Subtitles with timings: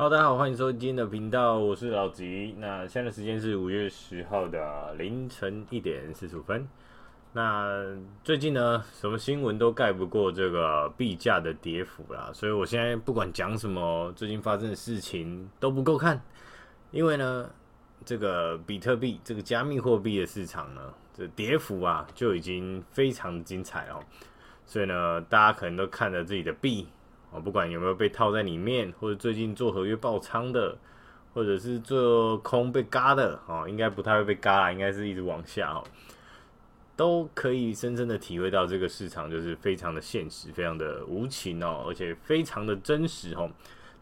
[0.00, 2.54] 好，大家好，欢迎收听今天的频道，我是老吉。
[2.56, 6.66] 那现在的时间是五月十号的凌晨一点四十五分。
[7.34, 7.84] 那
[8.24, 16.18] 最近呢，什么新闻都盖不过这个币价的跌幅啦，所以我现在不管讲什么，最近发生的事情都不够看，
[16.92, 17.50] 因为呢，
[18.02, 20.80] 这个比特币这个加密货币的市场呢，
[21.12, 24.00] 这跌幅啊就已经非常精彩哦。
[24.64, 26.88] 所以呢，大家可能都看着自己的币。
[27.32, 30.76] 哦，不管有没有被套在里面，或者最近做合约爆仓的，
[31.32, 35.84] 或者是做空被嘎的，哦，应该不太会被嘎啦，应该是一直往下哦，
[36.96, 43.50] 都可以深深的体会到这个市场就是非常的现实，非常的无情哦，而且非常的真实哦。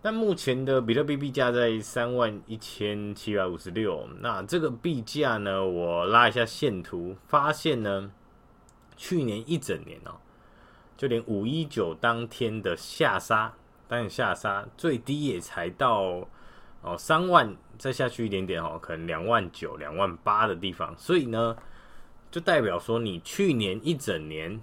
[0.01, 8.11] 但目前的比特币币价在三万一千七百五十六，那这个币价呢，我拉一下线图，发现呢，
[8.97, 10.15] 去年一整年哦。
[10.99, 13.55] 就连五一九当天的下杀，
[13.87, 16.29] 当然下杀最低也才到
[16.83, 20.93] 哦三万，再下去一点点哦，可能两万九、两万八的地方。
[20.99, 21.57] 所以呢，
[22.33, 24.61] 就代表说你去年一整年，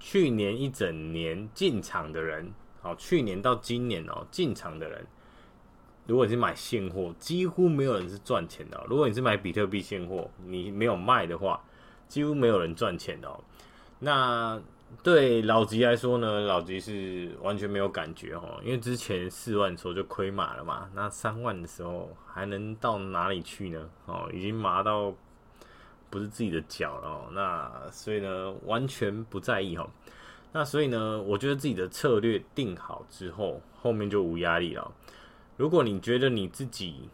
[0.00, 5.06] 去年一整年进场的人，好，去年到今年哦进场的人，
[6.08, 8.84] 如果你是买现货，几乎没有人是赚钱的。
[8.88, 11.62] 如果你是买比特币现货，你没有卖的话，
[12.08, 13.28] 几乎没有人赚钱的。
[13.28, 13.40] 哦
[14.00, 14.60] 那
[15.02, 23.88] 对老吉来说呢，老吉是完全没有感觉哦，因为之前四万的时候就亏麻了嘛，那三万的时候还能到哪里去呢？
[24.06, 25.12] 哦，已经麻到
[26.10, 29.88] 不是自己的脚了，那所以呢，完全不在意哦。
[30.52, 34.90] 那所以呢，我觉得自己的策略定好之后，后面就无压力了。
[35.56, 37.08] 如果你觉得你自己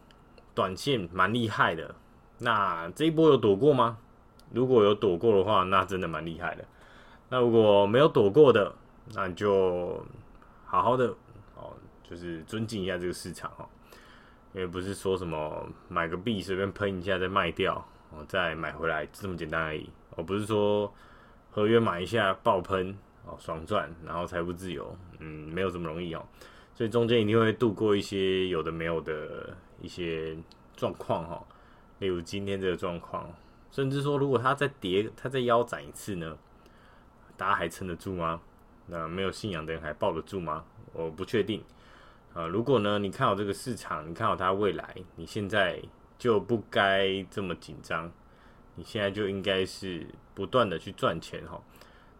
[0.53, 1.93] 短线蛮厉害的，
[2.39, 3.97] 那这一波有躲过吗？
[4.51, 6.65] 如果有躲过的话，那真的蛮厉害的。
[7.29, 8.73] 那如果没有躲过的，
[9.13, 10.03] 那你就
[10.65, 11.07] 好好的
[11.55, 11.73] 哦，
[12.03, 13.67] 就是尊敬一下这个市场哦，
[14.53, 17.75] 因为不是说什么买个币随便喷一下再卖掉
[18.11, 19.89] 哦，再买回来这么简单而已。
[20.15, 20.93] 哦，不是说
[21.51, 22.95] 合约买一下爆喷
[23.25, 26.23] 哦，爽赚，然后财富自由，嗯，没有这么容易哦。
[26.73, 30.37] 所以中间一定会度过一些有的没有的一些
[30.75, 31.43] 状况哈，
[31.99, 33.33] 例如今天这个状况，
[33.71, 36.37] 甚至说如果它再跌，它再腰斩一次呢？
[37.37, 38.41] 大家还撑得住吗？
[38.87, 40.63] 那没有信仰的人还抱得住吗？
[40.93, 41.63] 我不确定。
[42.33, 45.81] 啊，如果呢，你看好这个市场，你看好它未来，你现在
[46.17, 48.11] 就不该这么紧张。
[48.75, 51.61] 你现在就应该是不断的去赚钱哈。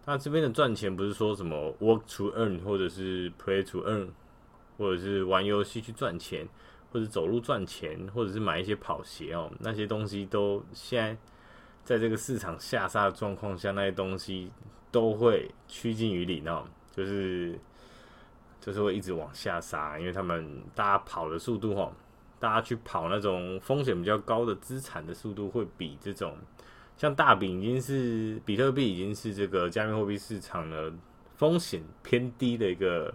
[0.05, 4.07] 那这边的赚钱不是说什么 work to earn，或者是 play to earn，
[4.77, 6.47] 或者是玩游戏去赚钱，
[6.91, 11.17] 或者走路赚钱，或者是买一些跑鞋哦，那些东西都现在
[11.83, 14.51] 在这个市场下杀的状况下，那些东西。
[14.95, 17.59] 都会趋近于零哦，就是
[18.61, 21.91] 就是会一直往下杀，因为他们大家跑的速度哈，
[22.39, 26.37] 大家去跑那种风险比较高的资产的速度会比这种
[26.95, 30.93] 像大饼已经是比特币已经是这个加密货币市场的
[31.35, 33.13] 风险偏低的一个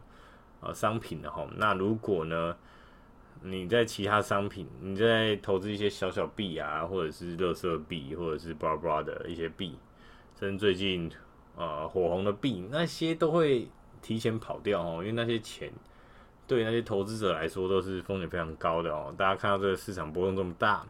[0.60, 1.48] 呃商品了哈。
[1.56, 2.54] 那如果呢，
[3.42, 9.78] 你在其他商品，你在投资一些小小币啊，或者是乐色币，或者是巴拉巴拉的一些币，
[10.38, 11.10] 甚至最近。
[11.56, 13.68] 呃，火红的币那些都会
[14.00, 15.70] 提前跑掉哦，因为那些钱
[16.46, 19.14] 对那些投资者来说都是风险非常高的哦。
[19.18, 20.86] 大家看到这个市场波动这么大，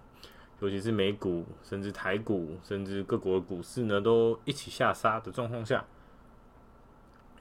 [0.61, 5.85] 尤其是美股，甚至台股，甚至各国的股市呢，都一起下杀的状况下，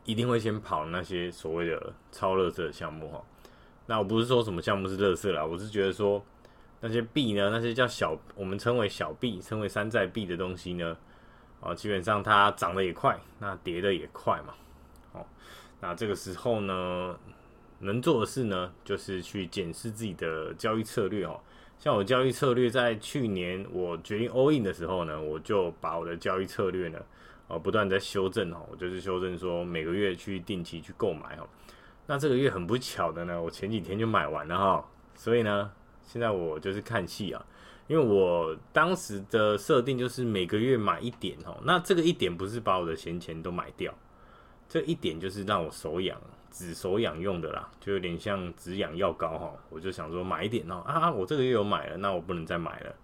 [0.05, 3.23] 一定会先跑那些所谓的超垃圾的项目哈。
[3.85, 6.23] 那我不是说什么项目是垃圾啦，我是觉得说
[6.81, 10.97] 那些币呢，那些叫小，我们称为小币，称为山寨币的东西呢。
[11.61, 14.53] 啊，基本上它涨得也快，那跌得也快嘛。
[15.11, 15.25] 哦，
[15.81, 17.17] 那这个时候呢，
[17.79, 21.39] 能做的事呢，就是去检视自己的交易策略哦。
[21.77, 26.99] 像我交易策略，在去年我决定 all in 的时候呢，我就把我的交易策略呢，
[27.47, 28.65] 哦，不断在修正哦。
[28.71, 31.47] 我就是修正说，每个月去定期去购买哦。
[32.07, 34.85] 那这个月很不巧的呢，我前几天就买完了哈。
[35.15, 35.71] 所以呢，
[36.03, 37.45] 现在我就是看戏啊。
[37.89, 43.91] 因为我当时的设定就是每个月买一点哦，那这个一点不是把我的闲钱都买掉，
[44.69, 46.21] 这一点就是让我手痒，
[46.51, 49.51] 止手痒用的啦，就有点像止痒药膏哈。
[49.71, 52.95] 我就想说买一点哦，啊，我这个月有买了，那我不能再买了。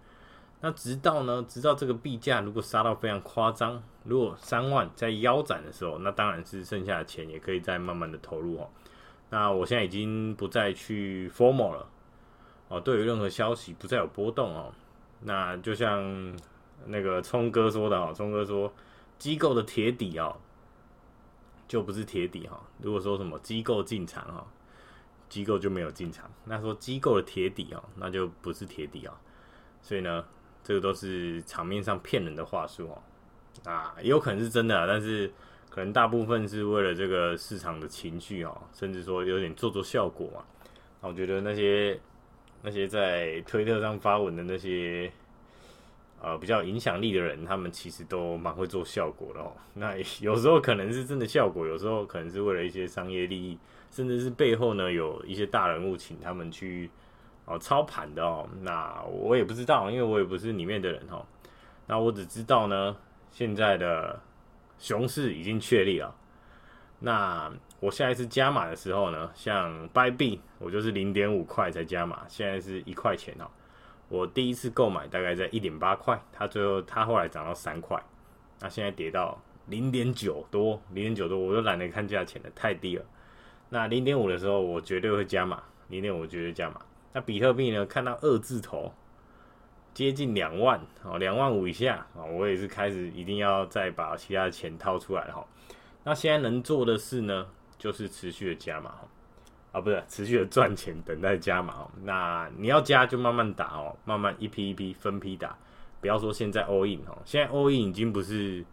[0.60, 8.70] 那直到呢，直到这个币价如果杀到非常夸张，如果三万在腰斩的时候，那当然是剩下的钱也可以再慢慢的投入哦。
[9.30, 11.88] 那我现在已经不再去 formal 了。
[12.68, 14.72] 哦，对于任何消息不再有波动哦，
[15.20, 16.36] 那就像
[16.86, 18.72] 那个聪哥说的哦，聪哥说
[19.18, 20.36] 机构的铁底哦，
[21.68, 22.60] 就不是铁底哈。
[22.82, 24.46] 如果说什么机构进场哈，
[25.28, 26.30] 机构就没有进场。
[26.44, 29.14] 那说机构的铁底哦，那就不是铁底啊。
[29.80, 30.24] 所以呢，
[30.62, 33.02] 这个都是场面上骗人的话术哦。
[33.70, 35.32] 啊，也有可能是真的，但是
[35.70, 40.44] 可能大部分是为了这个市场的情绪哦，甚至说有点做做效果嘛。
[41.00, 41.98] 我觉得那些
[42.66, 45.10] 那些在推特上发文的那些。
[46.18, 49.52] 呃，比较影响力的人，他们其实都蛮会做效果的哦。
[49.74, 53.56] 那 有时候可能是真的效果，有时候可能是为了一些商业利益，
[53.90, 56.90] 甚至是背后呢有一些大人物请他们去
[57.44, 58.48] 哦操盘的哦。
[58.62, 61.24] 那我也不知道，因为我也不是里面的人哦。
[61.86, 62.96] 那我只知道呢，
[63.30, 64.18] 现在的
[64.78, 66.16] 熊市已经确立了。
[66.98, 67.52] 那
[67.86, 73.46] 我下一次加码的时候呢，像 buy b 我就是零点五块才加码，现在是一块钱哦。
[74.08, 77.96] 我第一次购买大概在一点八块，它最后它后来涨到三块，
[78.58, 83.04] 那现在跌到零点九多，零点九多，我都懒得看价钱了，太低了。
[83.68, 86.80] 那零点五的时候，我绝对会加码，零点五绝对加码。
[87.12, 87.86] 那比特币呢？
[87.86, 88.92] 看到二字头
[89.94, 95.46] 接近两万哦，两万五以下啊，我也是开始一定要再把其他的钱掏出来哈。
[96.02, 97.46] 那现在能做的事呢，
[97.78, 99.08] 就是持续的加码哦。
[99.72, 101.90] 啊，不是持续的赚钱，等待加码哦。
[102.02, 105.54] 那你要加就慢慢打哦，慢慢一批一批分批打，
[106.00, 107.18] 不要说现在 all in 哦。
[107.24, 108.64] 现在 all in 已经不是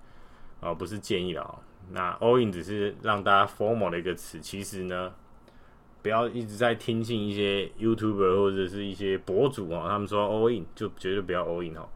[0.62, 1.60] 啊，不是建议了哦。
[1.92, 5.14] 那 all in 只是让大家 formal 的一个词，其实呢，
[6.02, 11.90] 不要一直在听信一些 YouTuber 或者是一些博主哦，他们说 all in 就绝对不要 all in 哦。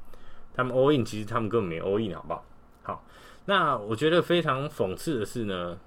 [0.53, 2.43] 他们 all in 其实他们根本没 all in，好不好？
[2.83, 3.05] 好，
[3.45, 5.77] 那我觉得非常讽刺的是呢，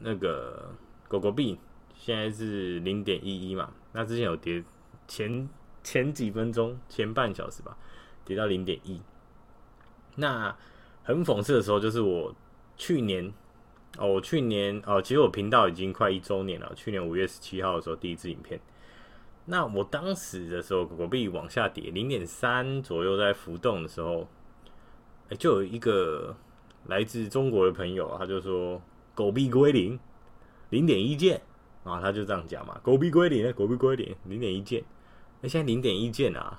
[0.00, 0.70] 那个
[1.08, 1.58] 狗狗币。
[1.98, 4.62] 现在是零点一一嘛，那之前有跌，
[5.08, 5.48] 前
[5.82, 7.74] 前几分钟前半小时吧，
[8.22, 9.00] 跌到零点一。
[10.16, 10.54] 那
[11.02, 12.34] 很讽刺的时候，就是我
[12.76, 13.32] 去年
[13.96, 16.70] 哦，我去年哦，其实我频道已经快一周年了。
[16.76, 18.60] 去年五月十七号的时候，第一支影片。
[19.46, 24.28] 那我当时的时候，狗狗币往下跌零点三左右，在浮动的时候，
[25.30, 26.36] 哎，就有一个
[26.88, 28.80] 来自中国的朋友，他就说
[29.16, 29.98] 狗币归零，
[30.70, 31.42] 零点一件。
[31.82, 34.82] 啊，他就这样讲嘛，狗币归零，狗币归零，零点一件。
[35.40, 36.58] 那现在零点一件啊，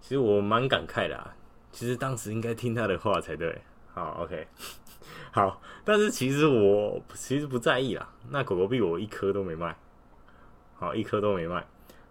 [0.00, 1.36] 其实我蛮感慨的啊。
[1.70, 3.60] 其实当时应该听他的话才对。
[3.92, 4.46] 好，OK，
[5.30, 8.08] 好，但是其实我其实不在意啦。
[8.30, 9.76] 那狗狗币我一颗都没卖，
[10.76, 11.66] 好，一颗都没卖。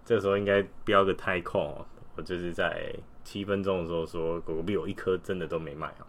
[0.06, 1.84] 这时候应该标个太空，
[2.16, 2.94] 我就是在
[3.24, 6.06] 七分钟的时候说狗狗币我一颗真的都没卖啊，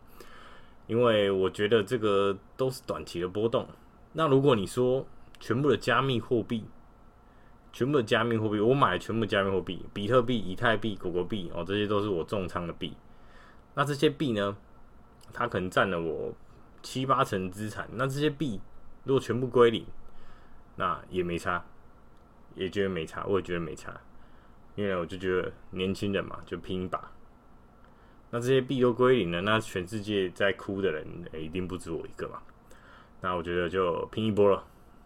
[0.87, 3.67] 因为我觉得这个都是短期的波动。
[4.13, 5.07] 那如果你说，
[5.41, 6.65] 全部的加密货币，
[7.73, 12.97] 全部的加密货币，我买全部加密货币，比特币、以太币、狗狗币哦，这些都是我重仓的币。
[13.75, 14.57] 那这些币呢，
[15.33, 16.33] 它可能占了我
[16.83, 17.89] 七八成资产。
[17.93, 18.61] 那这些币
[19.03, 19.85] 如果全部归零，
[20.77, 21.65] 那也没差，
[22.55, 24.01] 也觉得没差，我也觉得没差，
[24.77, 27.11] 因为我就觉得年轻人嘛，就拼一把。
[28.35, 32.43] 那这些币都归零了，那全世界在哭的人，欸，一定不止我一个嘛。
[33.21, 34.65] 那我觉得就拼一波了。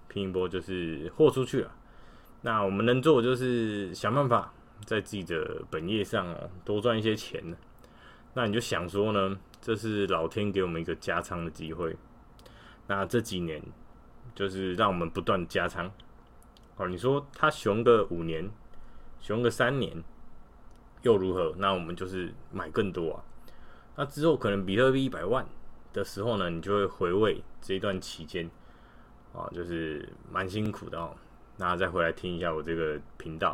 [0.09, 1.71] 拼一波就是豁出去了。
[2.41, 4.51] 那我们能做的就是想办法
[4.87, 7.55] 在自己的本业上哦多赚一些钱。
[8.33, 11.95] 那你就想说呢，这是老天给我们一个加仓的机会。
[12.87, 13.63] 那这几年
[14.35, 15.93] 就是让我们不断加仓。
[16.79, 18.49] 哦，你说他熊个五年，
[19.21, 20.03] 熊个三年
[21.03, 21.55] 又如何？
[21.59, 23.25] 那我们就是买更多啊。
[23.97, 25.47] 那之后可能比特币一百万
[25.93, 28.51] 的时候呢，你就会回味这一段期间。
[29.35, 31.15] 啊，就是蛮辛苦的哦。
[31.59, 33.51] 那再回来听一下我这个频道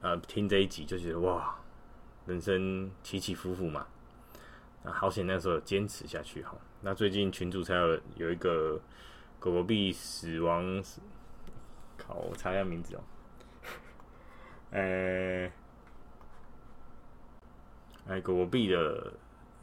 [0.00, 1.54] 啊，呃，听这一集就觉得哇，
[2.26, 3.86] 人生起起伏伏嘛。
[4.82, 6.56] 那好险那时候坚持下去哈。
[6.80, 8.80] 那最近群主才有有一个
[9.38, 10.82] 狗狗币死亡，
[11.98, 13.00] 靠，我查一下名字哦。
[14.72, 15.52] 呃，
[18.08, 19.12] 哎，狗狗币的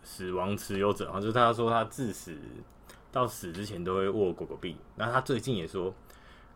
[0.02, 2.38] 死亡持有者啊，就是他说他自死。
[3.12, 5.94] 到死之前都会握狗狗币，那他最近也说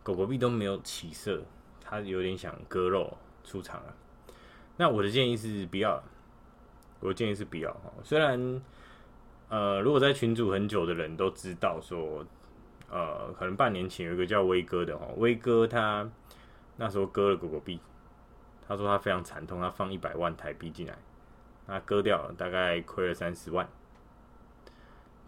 [0.02, 1.40] 狗狗币都没有起色，
[1.80, 3.94] 他有点想割肉出场了。
[4.76, 6.02] 那我的建议是不要，
[6.98, 7.92] 我的建议是不要哈。
[8.02, 8.60] 虽然
[9.48, 12.26] 呃，如果在群组很久的人都知道说，
[12.90, 16.10] 呃，可能半年前有一个叫威哥的哈，威哥他
[16.76, 17.78] 那时候割了狗狗币，
[18.66, 20.98] 他说他非常惨痛，他放一百万台币进来，
[21.68, 23.68] 那割掉了，大概亏了三十万。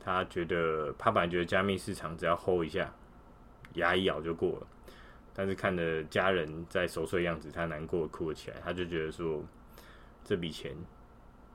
[0.03, 2.91] 他觉得，他本来觉得加密市场只要 hold 一下，
[3.75, 4.67] 牙一咬就过了。
[5.35, 8.57] 但是看着家人在熟睡的样子，他难过哭了起来。
[8.65, 9.45] 他就觉得说，
[10.25, 10.75] 这笔钱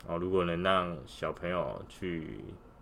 [0.07, 2.39] 哦，如果能让小朋友去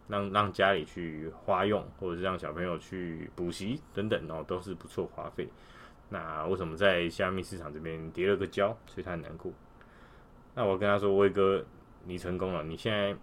[0.10, 5.48] 让让家里去花用，或者是让小朋友去补习等等哦，都是不错花费。
[6.10, 9.52] 那为什么在虾米市场这边跌了个跤，所以他很难过。
[10.54, 11.66] 那我跟他说，威哥，
[12.06, 13.14] 你成功了，你现在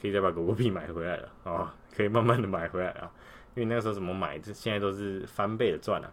[0.00, 3.10] 可以再把狗狗币买回来了啊、哦，可以慢慢的买回来啊，
[3.54, 6.10] 因为那个时候怎么买，这现在都是翻倍的赚、啊。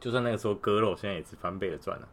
[0.00, 2.04] 就算那个时候割肉，现在也是翻倍的赚、啊。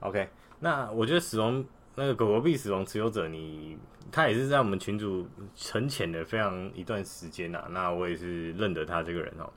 [0.00, 0.28] OK，
[0.60, 3.76] 那我觉得死亡那个狗狗币死亡持有者你，
[4.10, 7.68] 他也是在我们群主沉潜的非常一段时间呐、啊。
[7.70, 9.50] 那我也是认得他这个人哦。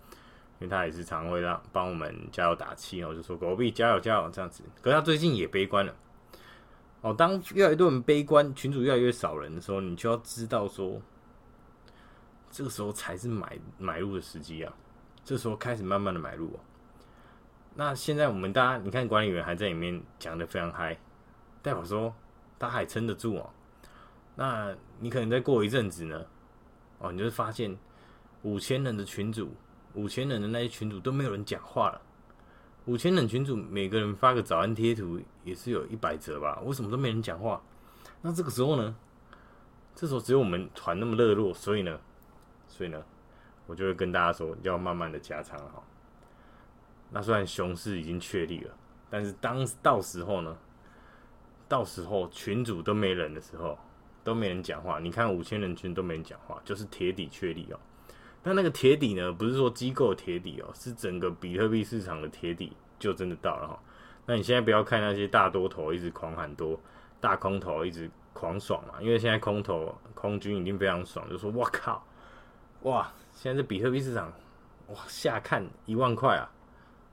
[0.60, 4.64] 因为他也是常会让帮我们加油打气哦，就说狗币加油加油这样子。
[4.82, 5.94] 可是他最近也悲观了
[7.02, 7.14] 哦。
[7.14, 11.02] 当越来越多人悲观，群主越来越少人的时候，你就要知道说，
[12.50, 14.74] 这个时候才是买买入的时机啊。
[15.24, 16.60] 这时候开始慢慢的买入哦。
[17.76, 20.98] 那现在我们大家，你看管理员还在里面讲的非常嗨，
[21.62, 22.14] 代表说
[22.58, 23.50] 他还撑得住哦。
[24.36, 26.26] 那你可能再过一阵子呢，
[27.00, 27.78] 哦，你就会发现
[28.44, 29.52] 五千人的群主。
[29.94, 32.02] 五千人的那些群主都没有人讲话了。
[32.88, 36.58] 五千人群组每个人发个早安贴图也是有一百折吧？
[36.64, 37.62] 为什么都没人讲话？
[38.22, 38.96] 那这个时候呢？
[39.94, 42.00] 这时候只有我们团那么热络，所以呢，
[42.66, 43.04] 所以呢，
[43.66, 45.84] 我就会跟大家说要慢慢的加仓哈。
[47.12, 48.74] 那虽然熊市已经确立了，
[49.10, 50.58] 但是当到时候呢，
[51.68, 53.78] 到时候群组都没人的时候，
[54.24, 54.98] 都没人讲话。
[55.00, 57.80] 你看五千人群都没人讲话，就是铁底确立哦。
[58.48, 59.30] 那那个铁底呢？
[59.30, 63.78] 不是说机构铁底哦，是整个比特币市场的铁底就真的到了哈。
[64.26, 66.80] 那你现在不要看那些大多头一直狂喊多，
[67.20, 72.02] 大空头一直狂爽嘛，因为现在空头空军已经非常爽，就说我靠，
[72.84, 74.32] 哇，现在这比特币市场
[74.88, 76.50] 哇下看一万块啊，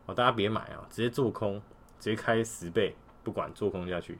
[0.06, 1.60] 哦大家别买啊，直接做空，
[1.98, 4.16] 直接开十倍，不管做空下去，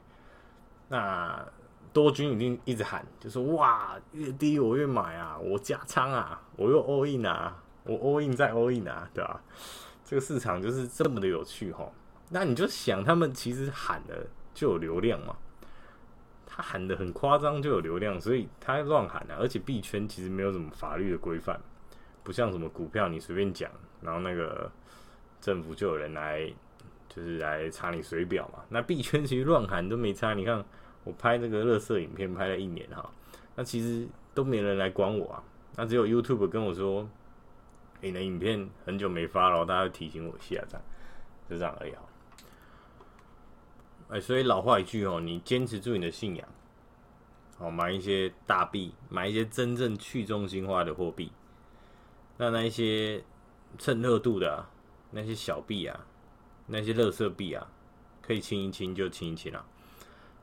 [0.89, 1.47] 那。
[1.95, 9.41] 多军一定一直喊，就说哇，越低我越买啊，我加仓啊，我又 all in 啊，我 all in 再 all in 啊，对吧？
[10.03, 11.89] 这个市场就是这么的有趣哈。
[12.31, 15.37] 那你就想，他们其实喊的就有流量嘛，
[16.45, 19.37] 他喊的很夸张就有流量，所以他乱喊啊。
[19.39, 21.57] 而且币圈其实没有什么法律的规范，
[22.23, 23.71] 不像什么股票你随便讲，
[24.01, 24.69] 然后那个
[25.39, 26.45] 政府就有人来
[27.07, 28.65] 就是来查你水表嘛。
[28.67, 30.61] 那币圈其实乱喊都没差，你看。
[31.05, 33.09] 我拍这个垃圾影片拍了一年哈，
[33.55, 35.43] 那其实都没人来管我啊，
[35.75, 37.07] 那只有 YouTube 跟我说，
[38.01, 40.81] 你的影片很久没发了，大家提醒我下，这样
[41.49, 42.01] 就这样而已哈。
[44.09, 46.47] 哎，所以老话一句哦，你坚持住你的信仰，
[47.57, 51.31] 好买一些大币，买一些真正去中心化的货币，
[52.37, 53.23] 那那一些
[53.77, 54.65] 蹭热度的，
[55.11, 56.05] 那些小币啊，
[56.65, 57.67] 那些垃圾币啊，
[58.21, 59.65] 可以清一清就清一清了。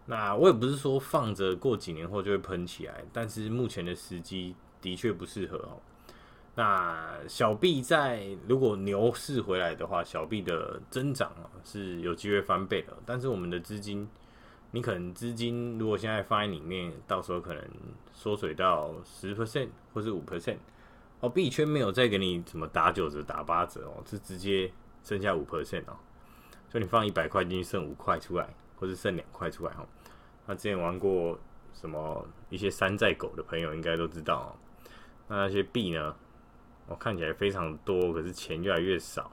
[0.06, 5.78] 那我也不是说放着过几年后就会喷起来，但是目前的时机的确不适合哦。
[6.54, 11.32] 那小币在如果牛市回来的话，小币的增长
[11.64, 12.92] 是有机会翻倍的。
[13.06, 14.06] 但是我们的资金，
[14.72, 17.64] 你可能资金如果现在放在里面，到时候可能
[18.12, 20.58] 缩水到十 percent 或是五 percent
[21.20, 21.28] 哦。
[21.28, 24.70] 币圈没有再给你什么打九折、打八折哦，是直接
[25.02, 25.96] 剩下五 percent 哦。
[26.68, 28.52] 所以你放一百块进去，剩五块出来。
[28.82, 29.86] 或是剩两块出来哈，
[30.44, 31.38] 那之前玩过
[31.72, 34.50] 什么一些山寨狗的朋友应该都知道哦。
[35.28, 36.12] 那那些币呢，
[36.88, 39.30] 我看起来非常多，可是钱越来越少，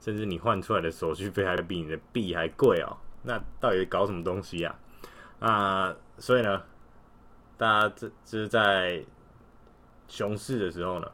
[0.00, 2.98] 甚至你换出来的手续费还比你的币还贵哦。
[3.22, 4.74] 那到底搞什么东西呀？
[5.38, 6.60] 啊，所以呢，
[7.56, 9.04] 大家这这是在
[10.08, 11.08] 熊市的时候呢，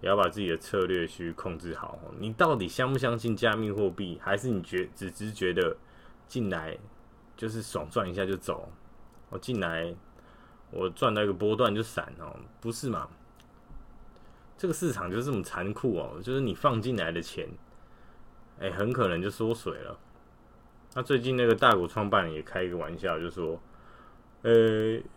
[0.00, 1.96] 也要把自己的策略去控制好。
[2.18, 5.76] 你到底相不相信加密货币，还是你觉只是觉得？
[6.30, 6.78] 进来
[7.36, 8.70] 就是爽赚一下就走，
[9.30, 9.92] 我进来
[10.70, 13.08] 我赚到一个波段就闪哦，不是嘛？
[14.56, 17.48] 这个市场就是这么残酷哦，就是你放进来的钱，
[18.60, 19.98] 哎，很可能就缩水了。
[20.94, 23.60] 那最近那个大股创办人也开一个玩笑，就说，
[24.42, 24.52] 呃，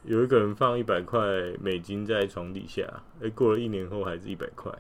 [0.03, 1.19] 有一个人放一百块
[1.61, 2.87] 美金在床底下，
[3.21, 4.71] 哎，过了一年后还是一百块。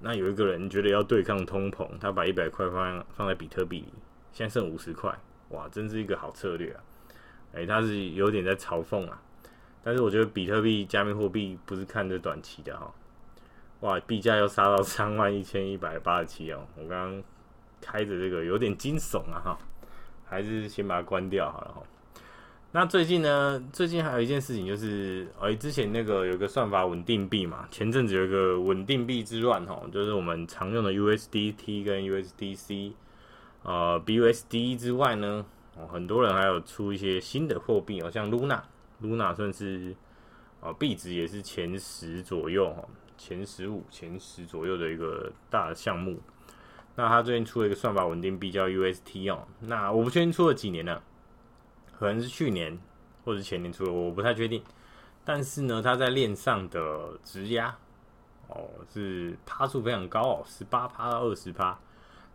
[0.00, 3.92] 那有一个人觉得要对抗通膨，他把一百块放放在比特币里，
[4.38, 5.12] 现在剩五十块。
[5.48, 6.80] 哇，真是一个好策略啊！
[7.52, 9.20] 哎、他是有点在嘲讽啊，
[9.82, 12.94] 但是我觉得比特币、加密货币不是看这短期的哈。
[13.80, 17.22] 哇，币价又杀到三万一千一百八十七哦，我刚刚
[17.80, 19.58] 开着这个有点惊悚啊哈，
[20.24, 21.82] 还是先把它关掉好了哈。
[22.70, 32.92] 那最近呢，最近还有一件事情就是，哎、之前那个有个算法稳定币嘛，前阵子有一个稳定币之乱哈，就是我们常用的 USDT 跟 USDC。
[33.62, 35.44] 呃，BUSD 之外呢，
[35.76, 39.94] 哦，很多人还有出一些新的货币哦，像 Luna，Luna 算是
[40.60, 46.20] 啊币值也是前十左右哈，前十五、前十左右的一个大项目。
[46.94, 51.02] 那他最近出了一个算法稳定币叫 UST 哦，那我不确定出了几年了，
[51.98, 52.78] 可能是去年
[53.24, 54.62] 或者前年出的，我不太确定。
[55.24, 57.76] 但是呢，它在链上的质押
[58.48, 61.78] 哦是趴数非常高哦，十八趴到二十趴。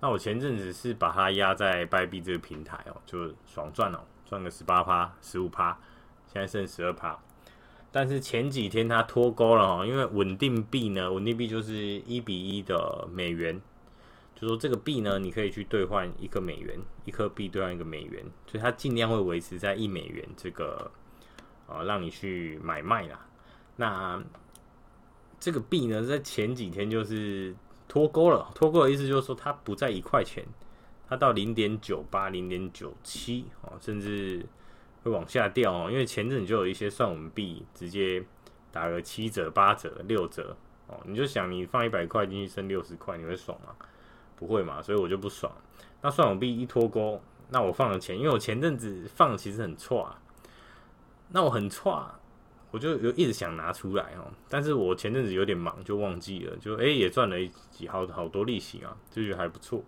[0.04, 5.80] 那我前阵子是把它压在 Bybit 这个平台哦，就爽赚哦，赚个十八趴、十五趴，
[6.28, 7.18] 现在剩十二趴。
[7.90, 13.62] 但是前几天它脱钩了哦，因为稳定币呢，稳定币就是一比一的美元，
[14.36, 20.92] 就说这个币呢，你可以去兑换一个美元，一颗币兑换一个美元，所以它尽量会维持在一美元这个
[21.68, 23.26] 呃，让你去买卖啦。
[23.78, 24.22] 那
[25.40, 27.56] 这个币呢，在前几天就是
[27.88, 30.46] 脱钩了，脱钩的意思就是说它不在一块钱，
[31.08, 34.46] 它到零点九八、零点九七哦，甚至。
[35.04, 38.24] 会往下掉哦，因为前阵就有一些算稳币直接
[38.72, 40.56] 打个七折、八折、六折
[40.88, 43.76] 哦，你就想你放一百块进去剩六十块，你会爽吗？
[44.38, 45.52] 不会嘛，所以我就不爽。
[46.02, 50.22] 那算稳币一脱钩，那我放了钱，因为我前阵子放其实很错啊，
[51.34, 52.10] 那我很错，
[52.74, 57.38] 我就有一直想拿出来哦，但是我前阵子有点忙就忘记了，就诶、欸、也赚了
[57.72, 59.82] 几好好多利息啊，就觉得还不错。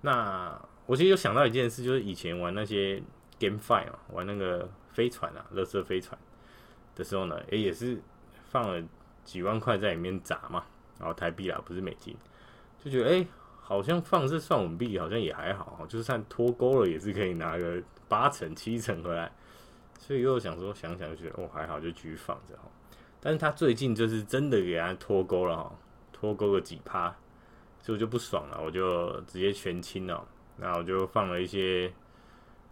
[0.00, 3.00] 那我其实有想到一件事，就是以前玩那些。
[3.38, 6.18] GameFi 啊，玩那个飞船啊，乐色飞船
[6.94, 8.00] 的时候呢，诶、欸，也是
[8.48, 8.82] 放了
[9.26, 10.64] 几万块在里面砸嘛，
[10.98, 12.16] 然后台币啦，不是美金，
[12.82, 13.28] 就觉得诶、欸，
[13.60, 19.30] 好像放这算稳币好像也还好，就算脱钩了也是可以拿个八成七成回来，
[19.98, 22.62] 所以又想说想想就觉得哦还好，就继续放着哈。
[23.20, 25.72] 但是他最近就是真的给他脱钩了哈，
[26.12, 27.08] 脱钩个几趴，
[27.80, 30.26] 所以我就不爽了，我就直接全清了，
[30.56, 31.92] 那我就放了一些。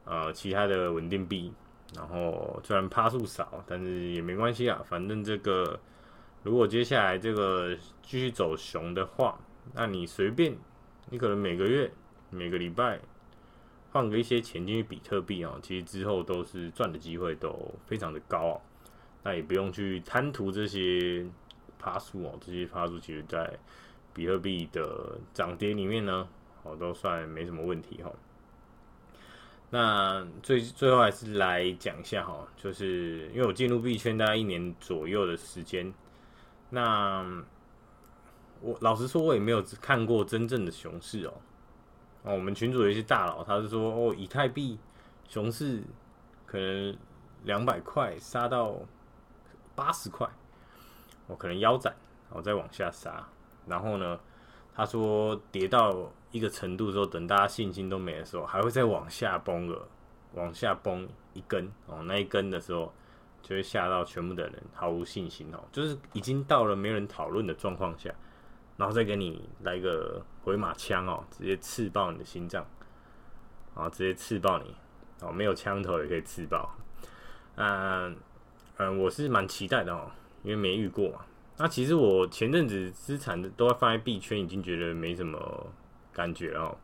[0.07, 1.51] 呃，其他的稳定币，
[1.97, 4.83] 然后虽然趴数少，但是也没关系啊。
[4.85, 5.81] 反正这个，
[6.43, 9.41] 如果接下来这个继续走熊的话，
[9.73, 10.55] 那你随便，
[11.09, 11.91] 你可能每个月、
[12.29, 13.01] 每个礼拜
[13.95, 18.61] 放个一些钱进去比特币啊，其实之后都是赚的机会都非常的高。
[19.23, 21.25] 那也不用去贪图这些
[21.79, 23.57] 趴数哦，这些趴数其实在
[24.13, 26.27] 比特币的涨跌里面呢，
[26.65, 28.11] 哦，都算没什么问题哈。
[29.71, 35.95] 那最最后还是来讲一下哈，就是因为我进入币圈大概一年左右的时间，
[36.69, 37.25] 那
[38.61, 41.35] 我老实说，我也没有看过真正的熊市哦。
[42.25, 44.79] 哦，我们群主有一些大佬，他是说哦，以太币
[45.29, 45.83] 熊市
[46.45, 46.97] 可能
[47.45, 48.75] 两百块杀到
[49.77, 50.29] 八十块，
[51.29, 51.95] 我可能腰斩，
[52.31, 53.25] 我再往下杀，
[53.67, 54.19] 然后呢，
[54.75, 56.13] 他说跌到。
[56.35, 59.87] 一个程度之后，等大家信心都没的时候，还会再往下崩个，
[60.33, 62.93] 往下崩一根哦，那一根的时候，
[63.41, 68.13] 就会吓到全部的人毫无信心哦，就是已经到了没人讨论的状况下，
[68.77, 72.67] 然后再给你来个回马枪哦，直接刺爆你的心脏，
[73.75, 74.75] 然后直接刺爆你
[75.21, 76.75] 哦，没有枪头也可以刺爆。
[77.57, 78.17] 嗯
[78.77, 80.11] 嗯，我是蛮期待的哦，
[80.43, 81.25] 因为没遇过嘛。
[81.57, 85.67] 那其实我前阵子资产都要放在币圈，已经觉得没什么。
[86.17, 86.79] 感觉哦，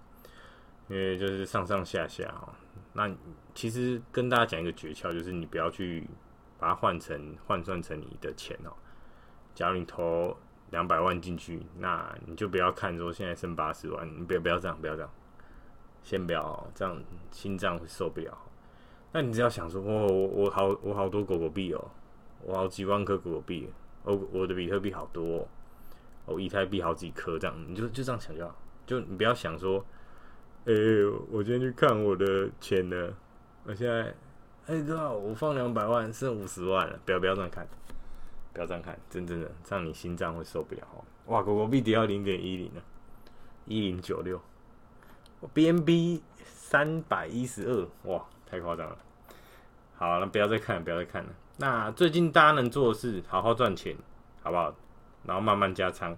[0.88, 2.52] 因为就是上上下下哦。
[2.94, 3.08] 那
[3.54, 6.04] 其实跟大家讲一个诀窍，就是你不要去
[6.58, 8.74] 把它换成换算成你的钱哦。
[9.54, 10.36] 假如你投
[10.70, 15.10] 两百万进去，那你就不要看说现在剩八十万，你不要不要这样，不要这样，
[16.02, 18.36] 先不要这样，心脏会受不了。
[19.12, 21.90] 那你只要想说，我我我好我好多狗狗币哦，
[22.44, 23.68] 我好几万颗狗狗币，
[24.04, 25.48] 我我的比特币好多哦，
[26.26, 28.54] 我以太币好几颗，这样你就就这样想就好。
[28.86, 29.84] 就你不要想说，
[30.66, 30.72] 哎、
[31.30, 33.12] 我今天去看我的钱呢，
[33.64, 34.14] 我现在，
[34.66, 37.66] 哎哥，我放两百万剩五十万了，不要不要这样看，
[38.52, 40.82] 不要这样看，真正的这样你心脏会受不了。
[41.26, 42.82] 哇，狗狗币跌到零点一零了，
[43.66, 44.40] 一零九六，
[45.40, 48.98] 我 BNB 三百一十二，哇，太夸张了。
[49.96, 51.30] 好，那不要再看了，不要再看了。
[51.58, 53.96] 那最近大家能做的是好好赚钱，
[54.42, 54.74] 好不好？
[55.24, 56.16] 然后慢慢加仓。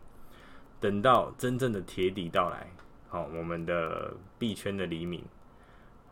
[0.80, 2.66] 等到真正的铁底到来，
[3.08, 5.24] 好，我们的币圈的黎明，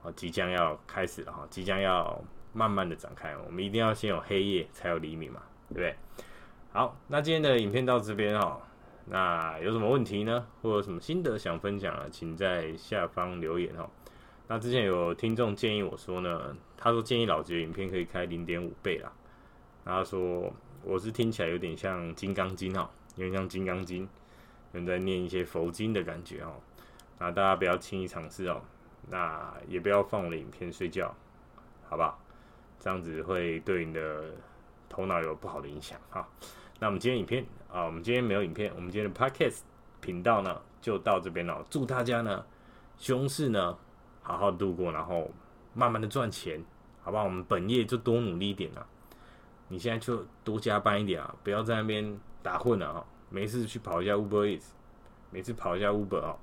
[0.02, 3.36] 好，即将要开始了哈，即将要慢慢的展开。
[3.38, 5.94] 我们一定要先有黑夜，才有黎明嘛，对不对？
[6.72, 8.60] 好，那今天的影片到这边哈，
[9.06, 10.46] 那有什么问题呢？
[10.62, 12.06] 或者有什么心得想分享啊？
[12.10, 13.88] 请在下方留言哈。
[14.46, 19.12] 那之前有听众建议我说呢，他说建议老吉的影片可以开零点五倍啦。
[19.84, 20.52] 然后他说
[20.84, 24.08] 我是听起来有点像金刚经哈，有点像金刚经。
[24.72, 26.54] 正在念一些佛经的感觉哦，
[27.18, 28.62] 那大家不要轻易尝试哦，
[29.08, 31.12] 那也不要放我的影片睡觉，
[31.88, 32.16] 好不好？
[32.78, 34.32] 这样子会对你的
[34.90, 36.28] 头脑有不好的影响哈。
[36.78, 39.60] 那我们今天影片啊，我们今天没有影片，我们今天的 Podcast
[40.02, 41.64] 频道呢就到这边了。
[41.70, 42.44] 祝大家呢，
[42.98, 43.78] 熊市呢
[44.22, 45.30] 好好度过，然后
[45.72, 46.62] 慢慢的赚钱，
[47.02, 47.24] 好不好？
[47.24, 48.86] 我们本业就多努力一点啊！
[49.68, 53.06] 你现在就多加班一点啊，不要在那边打混了啊！
[53.28, 54.72] 没事去跑一下 Uber is
[55.30, 56.36] 每次跑一下 Uber 啊，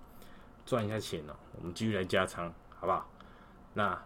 [0.65, 1.35] 赚一下钱哦。
[1.59, 3.09] 我们继续来加仓，好不好？
[3.73, 4.01] 那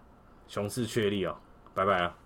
[0.48, 1.38] 熊市确立哦，
[1.76, 2.21] 拜拜了。